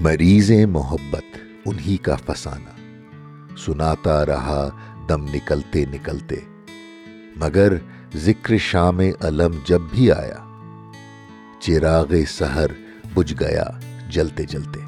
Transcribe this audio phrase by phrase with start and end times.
[0.00, 4.68] مریض محبت، انہی کا فسانہ۔ سناتا رہا
[5.08, 6.36] دم نکلتے نکلتے،
[7.36, 7.72] مگر
[8.16, 10.38] ذکر شام علم جب بھی آیا،
[11.60, 12.66] چراغ سحر
[13.14, 13.64] بجھ گیا
[14.10, 14.80] جلتے جلتے۔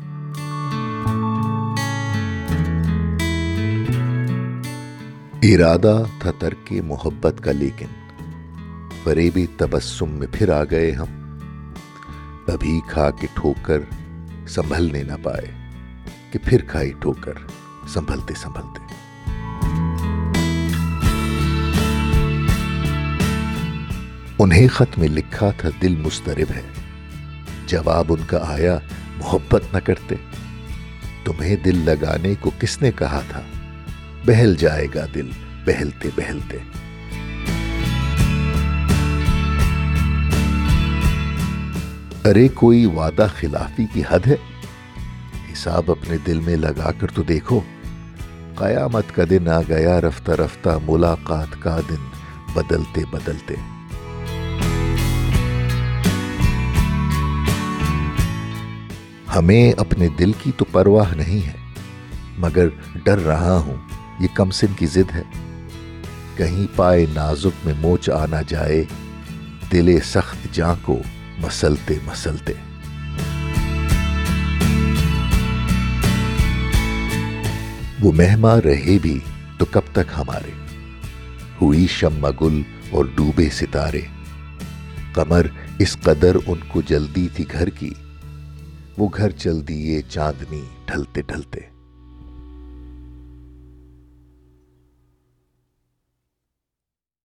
[5.54, 7.86] ارادہ تھا ترک محبت کا، لیکن
[9.04, 11.20] فریبی تبسم میں پھر آ گئے ہم۔
[12.52, 13.78] ابھی کھا کے ٹھوکر
[14.46, 15.50] سنبھلنے نہ پائے
[16.32, 17.32] کہ پھر کھائی ٹھوکر
[17.88, 18.92] سنبھلتے سنبھلتے۔
[24.38, 26.62] انہیں خط میں لکھا تھا دل مسترب ہے۔
[27.66, 28.78] جواب ان کا آیا،
[29.16, 30.14] محبت نہ کرتے۔
[31.24, 33.42] تمہیں دل لگانے کو کس نے کہا تھا؟
[34.26, 35.30] بہل جائے گا دل
[35.64, 36.58] بہلتے بہلتے۔
[42.24, 44.36] ارے کوئی وعدہ خلافی کی حد ہے؟
[45.52, 47.60] حساب اپنے دل میں لگا کر تو دیکھو۔
[48.54, 52.04] قیامت کا دن آ گیا رفتہ رفتہ ملاقات کا دن،
[52.54, 53.54] بدلتے بدلتے۔
[59.36, 61.56] ہمیں اپنے دل کی تو پرواہ نہیں ہے،
[62.38, 62.68] مگر
[63.04, 63.76] ڈر رہا ہوں،
[64.20, 65.22] یہ کم سن کی ضد ہے۔
[66.36, 68.84] کہیں پائے نازک میں موچ آنا جائے،
[69.72, 70.98] دل سخت جاں کو
[71.42, 72.52] مسلتے مسلتے۔
[78.00, 79.18] وہ مہما رہے بھی
[79.58, 80.50] تو کب تک ہمارے؟
[81.60, 84.00] ہوئی شم گل اور ڈوبے ستارے۔
[85.14, 85.46] کمر
[85.78, 87.90] اس قدر ان کو جلدی تھی گھر کی۔
[88.98, 91.71] وہ گھر چل دیے چاندنی ڈھلتے ڈھلتے۔